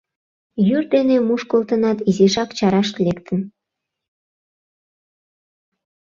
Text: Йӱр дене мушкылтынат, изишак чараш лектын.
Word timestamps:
Йӱр 0.67 0.83
дене 0.93 1.15
мушкылтынат, 1.27 1.99
изишак 2.09 2.49
чараш 2.57 2.89
лектын. 3.05 3.41